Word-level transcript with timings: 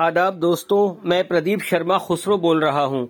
आदाब 0.00 0.34
दोस्तों, 0.34 1.08
मैं 1.08 1.28
प्रदीप 1.28 1.60
शर्मा 1.60 1.98
खुसरो 1.98 2.38
बोल 2.38 2.64
रहा 2.64 2.82
हूँ। 2.82 3.08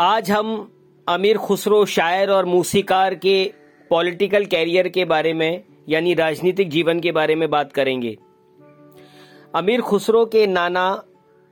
आज 0.00 0.30
हम 0.30 0.72
अमीर 1.08 1.38
खुसरो, 1.38 1.84
शायर 1.84 2.30
और 2.30 2.44
मूसीकार 2.44 3.14
के 3.14 3.52
पॉलिटिकल 3.90 4.44
कैरियर 4.44 4.88
के 4.88 5.04
बारे 5.04 5.32
में, 5.32 5.64
यानी 5.88 6.14
राजनीतिक 6.14 6.70
जीवन 6.70 7.00
के 7.00 7.12
बारे 7.12 7.34
में 7.34 7.50
बात 7.50 7.72
करेंगे। 7.72 8.18
अमीर 9.54 9.80
खुसरो 9.80 10.24
के 10.24 10.46
नाना 10.46 11.02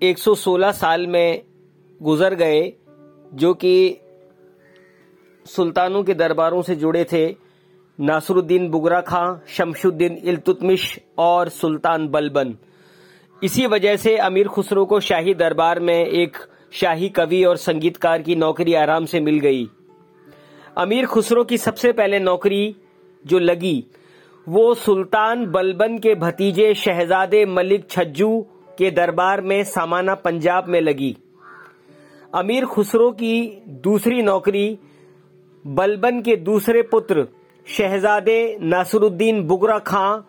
116 0.03 0.73
साल 0.73 1.07
में 1.07 1.43
गुजर 2.03 2.35
गए, 2.35 2.73
जो 3.35 3.55
कि 3.55 3.99
सुल्तानों 5.47 6.03
के 6.03 6.15
दरबारों 6.15 6.63
से 6.63 6.77
जुड़े 6.77 7.05
थे। 7.05 7.37
नासरुद्दीन 8.01 8.69
बुगरा 8.69 9.01
खां, 9.01 9.39
शमशुद्दीन 9.49 10.13
इल्तुतमिश 10.25 11.01
और 11.19 11.49
सुल्तान 11.49 12.09
बलबन। 12.09 12.57
इसी 13.43 13.67
वजह 13.67 13.97
से 13.97 14.17
अमीर 14.17 14.49
खुसरो 14.49 14.85
को 14.85 15.01
शाही 15.01 15.35
दरबार 15.35 15.81
में 15.81 16.07
एक 16.07 16.37
शाही 16.73 17.09
कवि 17.09 17.45
और 17.45 17.57
संगीतकार 17.57 18.23
की 18.23 18.37
नौकरी 18.37 18.75
आराम 18.75 19.05
से 19.05 19.21
मिल 19.21 19.39
गई। 19.39 19.69
अमीर 20.77 21.07
खुसरो 21.07 21.45
की 21.45 21.59
सबसे 21.59 21.93
पहले 21.93 22.19
नौकरी 22.19 22.77
जो 23.27 23.39
लगी, 23.39 23.85
वो 24.49 24.75
सुल्तान 24.75 25.47
बलबन 25.47 25.99
के 25.99 26.15
भतीजे 26.15 26.75
शहजादे 26.75 27.47
मलिक 27.47 27.91
छज्जू 27.91 28.47
के 28.79 28.91
दरबार 28.91 29.41
में 29.41 29.65
सामाना 29.65 30.15
पंजाब 30.15 30.69
में 30.69 30.81
लगी। 30.81 31.17
अमीर 32.35 32.65
खुसरो 32.65 33.11
की 33.11 33.63
दूसरी 33.69 34.23
नौकरी, 34.23 34.79
बलबन 35.67 36.21
के 36.23 36.37
दूसरे 36.37 36.83
पुत्र 36.83 37.29
शहजादे 37.67 38.59
नासरुद्दीन 38.61 39.43
बुगरा 39.43 39.79
खां 39.79 40.21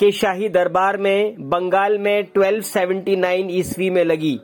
के 0.00 0.10
शाही 0.12 0.48
दरबार 0.48 0.96
में, 0.96 1.48
बंगाल 1.48 1.98
में 1.98 2.24
1279 2.24 3.50
ईस्वी 3.50 3.90
में 3.90 4.04
लगी। 4.04 4.40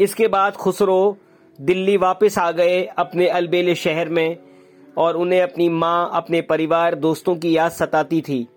इसके 0.00 0.28
बाद 0.28 0.52
खुसरो 0.52 1.16
दिल्ली 1.60 1.96
वापस 1.96 2.38
आ 2.38 2.50
गए 2.50 2.82
अपने 2.98 3.28
अलबेले 3.28 3.74
शहर 3.74 4.08
में 4.08 4.36
और 4.98 5.16
उन्हें 5.16 5.42
अपनी 5.42 5.68
माँ, 5.68 6.10
अपने 6.12 6.40
परिवार, 6.40 6.94
दोस्तों 6.94 7.36
की 7.36 7.56
याद 7.56 7.70
सताती 7.70 8.20
थी। 8.20 8.48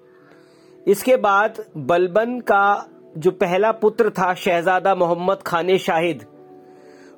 इसके 0.88 1.16
बाद 1.18 1.64
बलबन 1.78 2.40
का 2.40 2.88
जो 3.18 3.32
पहला 3.32 3.72
पुत्र 3.72 4.10
था, 4.10 4.34
शहजादा 4.34 4.96
मोहम्मद 4.96 5.38
खाने 5.46 5.78
शाहिद, 5.78 6.26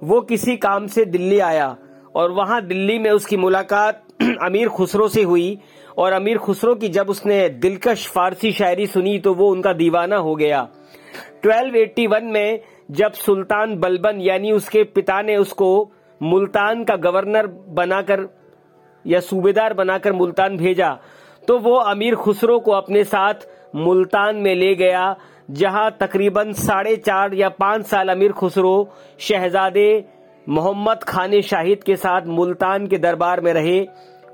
वो 0.03 0.21
किसी 0.21 0.57
काम 0.57 0.87
से 0.87 1.05
दिल्ली 1.05 1.39
आया 1.39 1.77
और 2.15 2.31
वहाँ 2.31 2.61
दिल्ली 2.65 2.99
में 2.99 3.11
उसकी 3.11 3.37
मुलाकात 3.37 4.03
अमीर 4.41 4.69
खुसरो 4.69 5.07
से 5.07 5.23
हुई 5.23 5.57
और 5.97 6.13
अमीर 6.13 6.37
खुसरो 6.37 6.75
की 6.75 6.89
जब 6.89 7.09
उसने 7.09 7.49
दिलकश 7.49 8.07
फारसी 8.07 8.51
शायरी 8.51 8.87
सुनी 8.87 9.19
तो 9.19 9.33
वो 9.33 9.49
उनका 9.51 9.73
दीवाना 9.73 10.17
हो 10.17 10.35
गया। 10.35 10.67
1281 11.45 12.23
में 12.23 12.61
जब 12.91 13.11
सुल्तान 13.11 13.75
बलबन 13.75 14.21
यानी 14.21 14.51
उसके 14.51 14.83
पिता 14.83 15.21
ने 15.21 15.35
उसको 15.37 15.91
मुल्तान 16.21 16.83
का 16.83 16.95
गवर्नर 16.95 17.47
बनाकर 17.47 18.27
या 19.05 19.19
सूबेदार 19.19 19.73
बनाकर 19.73 20.13
मुल्तान 20.13 20.57
भेजा 20.57 20.97
तो 21.47 21.57
वो 21.59 21.75
अमीर 21.75 22.15
खुसरो 22.15 22.59
को 22.59 22.71
अपने 22.71 23.03
साथ 23.03 23.47
मुल्तान 23.75 24.35
में 24.35 24.55
ले 24.55 24.75
गया, 24.75 25.15
जहाँ 25.51 25.97
तकरीबन 26.01 26.51
साढ़े 26.53 26.95
चार 26.95 27.33
या 27.33 27.49
पाँच 27.49 27.85
साल 27.85 28.09
अमीर 28.09 28.31
खुसरो 28.31 28.89
शहजादे 29.19 30.05
मोहम्मद 30.49 31.03
खान 31.03 31.41
शाहिद 31.41 31.83
के 31.83 31.95
साथ 31.95 32.21
मुल्तान 32.27 32.87
के 32.87 32.97
दरबार 32.97 33.41
में 33.41 33.53
रहे। 33.53 33.79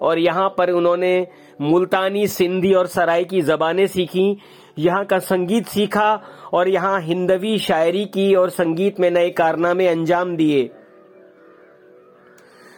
और 0.02 0.20
यहाँ 0.20 0.48
पर 0.58 0.70
उन्होंने 0.70 1.28
मुल्तानी 1.62 2.28
सिंधी 2.28 2.74
और 2.74 2.88
सराय 2.88 3.24
की 3.24 3.42
जबानें 3.42 3.86
सीखी, 3.88 4.38
यहाँ 4.80 5.06
का 5.06 5.20
संगीत 5.20 5.68
सीखा 5.68 6.14
और 6.54 6.70
यहाँ 6.70 7.00
हिंदवी 7.02 7.58
शायरी 7.60 8.06
की 8.06 8.34
और 8.36 8.50
संगीत 8.50 9.00
में 9.00 9.10
नए 9.12 9.30
कारनामे 9.30 9.88
अंजाम 9.88 10.36
दिए। 10.36 10.70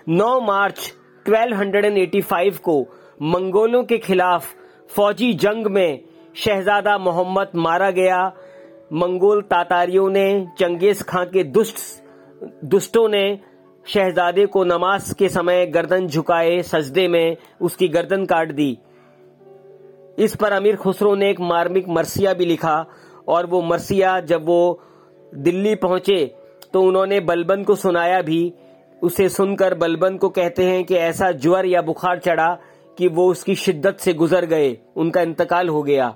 9 0.09 0.39
मार्च 0.41 0.93
1285 1.25 2.57
को 2.59 2.81
मंगोलों 3.21 3.83
के 3.83 3.97
खिलाफ 3.97 4.53
फौजी 4.89 5.33
जंग 5.33 5.67
में 5.67 5.99
शहजादा 6.35 6.97
मोहम्मद 6.97 7.51
मारा 7.55 7.91
गया। 7.91 8.25
मंगोल 8.93 9.41
तातारियों 9.41 10.09
ने 10.09 10.25
चंगेज 10.59 11.01
खां 11.03 11.25
के 11.25 11.43
दुष्ट, 11.43 11.77
दुष्टों 12.65 13.07
ने 13.09 13.23
शहजादे 13.85 14.45
को 14.45 14.63
नमाज़ 14.63 15.13
के 15.15 15.29
समय 15.29 15.65
गर्दन 15.65 16.07
झुकाए, 16.07 16.61
सजदे 16.61 17.07
में 17.07 17.37
उसकी 17.61 17.87
गर्दन 17.87 18.25
काट 18.25 18.51
दी। 18.51 18.77
इस 20.17 20.35
पर 20.35 20.53
अमीर 20.53 20.75
खुसरो 20.75 21.15
ने 21.15 21.29
एक 21.29 21.39
मार्मिक 21.41 21.87
मरसिया 21.89 22.33
भी 22.33 22.45
लिखा 22.45 22.85
और 23.27 23.45
वो 23.45 23.61
मरसिया 23.61 24.19
जब 24.21 24.45
वो 24.45 24.79
दिल्ली 25.35 25.75
पहुँचे 25.75 26.23
तो 26.73 26.81
उन्होंने 26.81 27.19
बलबन 27.19 27.63
को 27.63 27.75
सुनाया 27.75 28.21
भी। 28.21 28.53
उसे 29.01 29.27
सुनकर 29.29 29.73
बलबन 29.75 30.17
को 30.17 30.29
कहते 30.29 30.65
हैं 30.65 30.83
कि 30.83 30.95
ऐसा 30.95 31.31
ज्वर 31.33 31.65
या 31.65 31.81
बुखार 31.81 32.19
चढ़ा 32.19 32.53
कि 32.97 33.07
वो 33.07 33.29
उसकी 33.31 33.55
शिद्दत 33.55 33.97
से 33.99 34.13
गुजर 34.13 34.45
गए, 34.45 34.77
उनका 34.95 35.21
इंतकाल 35.21 35.69
हो 35.69 35.81
गया। 35.83 36.15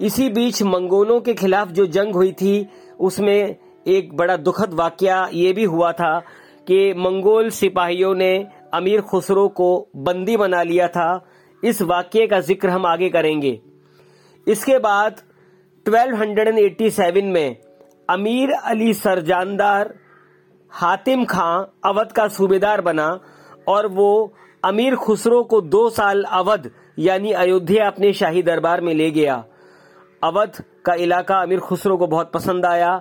इसी 0.00 0.28
बीच 0.28 0.62
मंगोलों 0.62 1.20
के 1.20 1.34
खिलाफ 1.34 1.68
जो 1.68 1.86
जंग 1.86 2.14
हुई 2.14 2.32
थी, 2.32 2.68
उसमें 3.00 3.56
एक 3.86 4.16
बड़ा 4.16 4.36
दुखद 4.36 4.74
वाक्य 4.74 5.28
ये 5.32 5.52
भी 5.52 5.64
हुआ 5.64 5.92
था 5.92 6.22
कि 6.66 6.92
मंगोल 6.94 7.50
सिपाहियों 7.50 8.14
ने 8.14 8.46
अमीर 8.74 9.00
खुसरो 9.00 9.48
को 9.48 9.68
बंदी 9.96 10.36
बना 10.36 10.62
लिया 10.62 10.88
था। 10.88 11.26
इस 11.62 11.82
वाक्य 11.82 12.26
का 12.26 12.40
ज़िक्र 12.40 12.68
हम 12.68 12.86
आगे 12.86 13.08
करेंगे। 13.10 13.60
इसके 14.46 14.78
बाद 14.78 15.20
1287 15.86 17.24
में 17.24 17.56
अमीर 18.10 18.52
अली 18.52 18.92
सरजानदार 18.94 19.94
हातिम 20.72 21.24
खां 21.24 21.64
अवध 21.84 22.12
का 22.12 22.26
सूबेदार 22.28 22.80
बना 22.80 23.08
और 23.68 23.86
वो 23.86 24.34
अमीर 24.62 24.94
खुसरो 24.96 25.42
को 25.42 25.60
दो 25.60 25.88
साल 25.90 26.22
अवध, 26.22 26.70
यानी 26.98 27.32
अयोध्या 27.32 27.86
अपने 27.86 28.12
शाही 28.12 28.42
दरबार 28.42 28.80
में 28.80 28.94
ले 28.94 29.10
गया। 29.10 29.44
अवध 30.22 30.62
का 30.84 30.94
इलाका 30.94 31.40
अमीर 31.42 31.60
खुसरो 31.60 31.96
को 31.96 32.06
बहुत 32.06 32.32
पसंद 32.32 32.66
आया। 32.66 33.00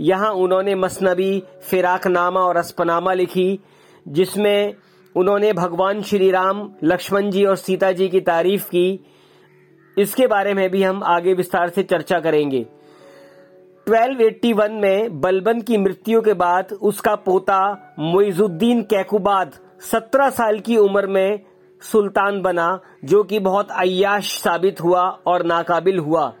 यहाँ 0.00 0.30
उन्होंने 0.32 0.74
मसनबी, 0.74 1.42
फिराकनामा 1.70 2.40
और 2.40 2.56
अस्पनामा 2.56 3.12
लिखी, 3.12 3.60
जिसमें 4.08 4.74
उन्होंने 5.16 5.52
भगवान 5.52 6.02
श्री 6.02 6.30
राम 6.30 6.70
लक्ष्मण 6.84 7.30
जी 7.30 7.44
और 7.44 7.56
सीता 7.56 7.92
जी 7.92 8.08
की 8.08 8.20
तारीफ़ 8.20 8.66
की। 8.66 9.04
इसके 9.98 10.26
बारे 10.26 10.54
में 10.54 10.70
भी 10.70 10.82
हम 10.82 11.02
आगे 11.04 11.34
विस्तार 11.34 11.68
से 11.68 11.82
चर्चा 11.82 12.20
करेंगे। 12.20 12.66
1281 13.86 14.70
में 14.70 15.20
बलबन 15.20 15.60
की 15.60 15.78
मृत्यु 15.78 16.20
के 16.20 16.32
बाद 16.32 16.72
उसका 16.82 17.14
पोता 17.14 17.94
मोइजुद्दीन 17.98 18.82
कैकुबाद 18.82 19.52
17 19.80 20.30
साल 20.30 20.58
की 20.58 20.76
उम्र 20.76 21.06
में 21.06 21.40
सुल्तान 21.82 22.42
बना, 22.42 22.80
जो 23.04 23.22
कि 23.22 23.38
बहुत 23.38 23.68
अयाश 23.70 24.38
साबित 24.38 24.80
हुआ 24.80 25.02
और 25.26 25.44
नाकाबिल 25.46 25.98
हुआ। 25.98 26.32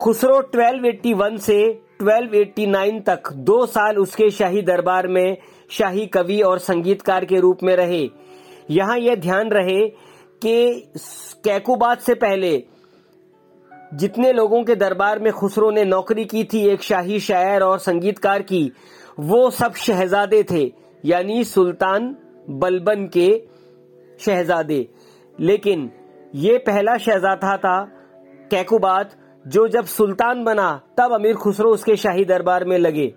खुसरो 0.00 0.40
1281 0.42 1.36
से 1.36 1.82
1289 2.02 3.00
तक 3.00 3.32
दो 3.32 3.66
साल 3.66 3.98
उसके 3.98 4.30
शाही 4.30 4.62
दरबार 4.62 5.08
में 5.08 5.36
शाही 5.70 6.06
कवि 6.06 6.40
और 6.40 6.58
संगीतकार 6.58 7.24
के 7.24 7.40
रूप 7.40 7.58
में 7.62 7.76
रहे। 7.76 8.08
यहाँ 8.70 8.98
यह 8.98 9.14
ध्यान 9.14 9.50
रहे 9.50 9.88
कि 10.42 10.90
कैकुबाद 11.44 11.98
से 11.98 12.14
पहले 12.14 12.64
जितने 13.94 14.32
लोगों 14.32 14.62
के 14.64 14.74
दरबार 14.74 15.18
में 15.18 15.32
खुसरो 15.32 15.70
ने 15.70 15.84
नौकरी 15.84 16.24
की 16.24 16.44
थी, 16.44 16.68
एक 16.68 16.82
शाही 16.82 17.20
शायर 17.20 17.62
और 17.62 17.78
संगीतकार 17.78 18.42
की, 18.42 18.72
वो 19.20 19.50
सब 19.50 19.74
शहजादे 19.74 20.42
थे, 20.42 20.72
यानी 21.04 21.44
सुल्तान 21.44 22.16
बलबन 22.50 23.06
के 23.06 23.42
शहजादे। 24.20 24.88
लेकिन 25.40 25.90
ये 26.34 26.58
पहला 26.58 26.96
शहजादा 26.96 27.56
था 27.56 27.78
कैकुबाद 28.50 29.10
जो 29.46 29.68
जब 29.68 29.84
सुल्तान 29.84 30.44
बना, 30.44 30.80
तब 30.96 31.12
अमीर 31.12 31.34
खुसरो 31.34 31.70
उसके 31.70 31.96
शाही 31.96 32.24
दरबार 32.24 32.64
में 32.64 32.78
लगे। 32.78 33.14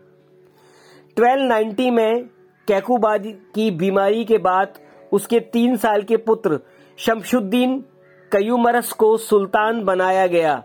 1290 1.17 1.91
में 1.91 2.23
कैकुबाद 2.67 3.23
की 3.25 3.71
बीमारी 3.71 4.25
के 4.25 4.37
बाद 4.37 4.73
उसके 5.13 5.39
तीन 5.39 5.77
साल 5.77 6.01
के 6.01 6.17
पुत्र 6.17 6.59
शमशुद्दीन 6.97 7.85
कयूमरस 8.31 8.91
को 8.91 9.17
सुल्तान 9.17 9.83
बनाया 9.83 10.27
गया 10.27 10.63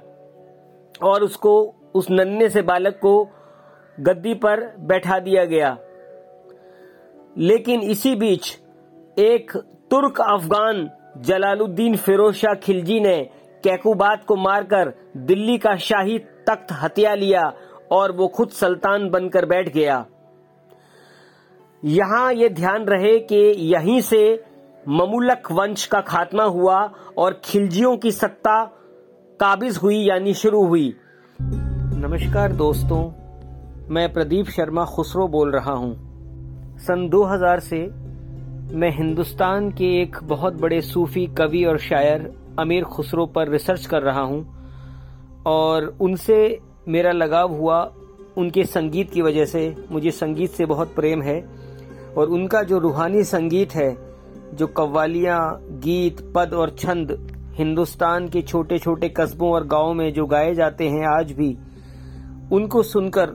और 1.02 1.22
उसको, 1.22 1.74
उस 1.94 2.06
नन्हे 2.10 2.48
से 2.48 2.62
बालक 2.62 2.98
को 3.02 3.28
गद्दी 4.00 4.34
पर 4.34 4.76
बैठा 4.78 5.18
दिया 5.18 5.44
गया। 5.44 5.78
लेकिन 7.38 7.80
इसी 7.80 8.14
बीच 8.14 8.58
एक 9.18 9.56
तुर्क 9.90 10.20
अफगान 10.20 10.90
जलालुद्दीन 11.16 11.96
फिरोज 11.96 12.34
शाह 12.34 12.54
खिलजी 12.54 13.00
ने 13.00 13.30
कैकुबात 13.64 14.24
को 14.24 14.36
मारकर 14.36 14.92
दिल्ली 15.16 15.58
का 15.58 15.76
शाही 15.76 16.18
तख्त 16.18 16.72
हत्या 16.72 17.14
लिया 17.14 17.52
और 17.92 18.12
वो 18.12 18.28
खुद 18.28 18.48
सुल्तान 18.48 19.08
बनकर 19.10 19.46
बैठ 19.46 19.68
गया। 19.68 20.06
यहाँ 21.84 22.32
ये 22.32 22.48
ध्यान 22.48 22.84
रहे 22.84 23.18
कि 23.18 23.36
यहीं 23.74 24.00
से 24.00 24.44
ममुलक 24.88 25.52
वंश 25.52 25.86
का 25.86 26.00
खात्मा 26.00 26.44
हुआ 26.44 26.78
और 27.18 27.40
खिलजियों 27.44 27.96
की 27.96 28.12
सत्ता 28.12 28.64
काबिज 29.40 29.76
हुई 29.76 29.96
यानी 29.96 30.34
शुरू 30.34 30.66
हुई। 30.66 30.94
नमस्कार 31.40 32.52
दोस्तों, 32.52 33.02
मैं 33.94 34.12
प्रदीप 34.12 34.46
शर्मा 34.46 34.84
खुसरो 34.84 35.28
बोल 35.28 35.50
रहा 35.50 35.72
हूँ। 35.72 35.94
सन 36.78 37.08
2000 37.08 37.60
से 37.60 37.78
मैं 38.74 38.90
हिंदुस्तान 38.90 39.70
के 39.70 40.02
एक 40.02 40.16
बहुत 40.22 40.60
बड़े 40.60 40.80
सूफी 40.80 41.26
कवि 41.26 41.64
और 41.64 41.78
शायर 41.78 42.39
अमीर 42.58 42.84
खुसरो 42.84 43.26
पर 43.26 43.48
रिसर्च 43.48 43.86
कर 43.86 44.02
रहा 44.02 44.20
हूँ 44.20 44.46
और 45.46 45.96
उनसे 46.00 46.60
मेरा 46.88 47.12
लगाव 47.12 47.52
हुआ 47.52 47.92
उनके 48.36 48.64
संगीत 48.64 49.10
की 49.10 49.22
वजह 49.22 49.44
से। 49.44 49.76
मुझे 49.90 50.10
संगीत 50.10 50.50
से 50.50 50.66
बहुत 50.66 50.94
प्रेम 50.94 51.22
है 51.22 51.48
और 52.18 52.28
उनका 52.28 52.62
जो 52.62 52.78
रूहानी 52.78 53.24
संगीत 53.24 53.74
है, 53.74 53.96
जो 54.54 54.66
कव्वालियाँ, 54.66 55.58
गीत, 55.62 56.32
पद 56.34 56.54
और 56.54 56.70
छंद 56.70 57.36
हिंदुस्तान 57.54 58.28
के 58.28 58.42
छोटे 58.42 58.78
छोटे 58.78 59.08
कस्बों 59.08 59.50
और 59.50 59.66
गाँवों 59.66 59.94
में 59.94 60.12
जो 60.12 60.26
गाए 60.26 60.54
जाते 60.54 60.88
हैं 60.88 61.20
आज 61.20 61.32
भी, 61.32 61.58
उनको 62.52 62.82
सुनकर 62.82 63.30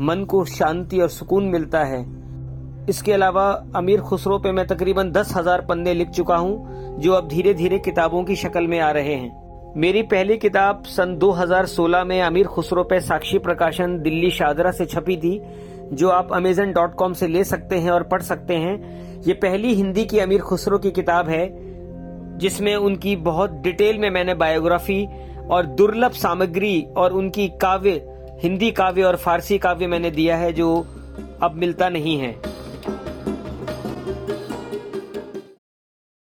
मन 0.00 0.24
को 0.24 0.44
शांति 0.44 1.00
और 1.00 1.08
सुकून 1.08 1.44
मिलता 1.44 1.84
है। 1.84 2.13
इसके 2.90 3.12
अलावा 3.12 3.44
अमीर 3.76 4.00
खुसरो 4.00 4.38
पे 4.38 4.50
मैं 4.52 4.66
तकरीबन 4.66 5.10
दस 5.10 5.32
हज़ार 5.36 5.60
पन्ने 5.60 5.94
लिख 5.94 6.08
चुका 6.08 6.36
हूँ, 6.36 6.98
जो 7.00 7.12
अब 7.12 7.28
धीरे 7.28 7.54
धीरे 7.54 7.78
किताबों 7.78 8.22
की 8.24 8.36
शक्ल 8.36 8.66
में 8.66 8.78
आ 8.80 8.90
रहे 8.90 9.14
हैं। 9.14 9.72
मेरी 9.76 10.02
पहली 10.02 10.36
किताब 10.36 10.82
सन 10.86 11.16
2016 11.18 12.04
में 12.04 12.20
अमीर 12.22 12.46
खुसरो 12.46 12.84
पे 12.84 13.00
साक्षी 13.00 13.38
प्रकाशन 13.38 13.98
दिल्ली 13.98 14.30
शादरा 14.30 14.70
से 14.70 14.86
छपी 14.86 15.16
थी, 15.16 15.40
जो 15.92 16.08
आप 16.08 16.32
अमेजन 16.32 16.72
डॉट 16.72 16.94
कॉम 16.94 17.12
से 17.12 17.28
ले 17.28 17.44
सकते 17.44 17.78
हैं 17.78 17.90
और 17.90 18.02
पढ़ 18.02 18.22
सकते 18.22 18.54
हैं। 18.54 19.22
ये 19.22 19.34
पहली 19.34 19.74
हिंदी 19.74 20.04
की 20.04 20.18
अमीर 20.18 20.40
खुसरो 20.40 20.78
की 20.78 20.90
किताब 20.90 21.28
है, 21.28 21.48
जिसमें 22.38 22.74
उनकी 22.76 23.16
बहुत 23.16 23.60
डिटेल 23.62 23.98
में 23.98 24.10
मैंने 24.10 24.34
बायोग्राफी 24.34 25.04
और 25.50 25.66
दुर्लभ 25.66 26.12
सामग्री 26.12 26.80
और 26.96 27.12
उनकी 27.12 27.48
काव्य, 27.62 28.02
हिंदी 28.42 28.70
काव्य 28.70 29.02
और 29.02 29.16
फारसी 29.16 29.58
काव्य 29.58 29.86
मैंने 29.86 30.10
दिया 30.10 30.36
है, 30.36 30.52
जो 30.52 30.86
अब 31.42 31.54
मिलता 31.54 31.88
नहीं 31.88 32.18
है। 32.18 32.53